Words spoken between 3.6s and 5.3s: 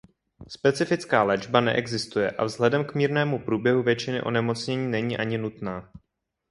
většiny onemocnění není